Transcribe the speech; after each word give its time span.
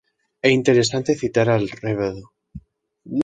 Es 0.41 0.51
interesante 0.51 1.13
citar 1.13 1.47
al 1.47 1.69
Rvdo. 1.69 2.31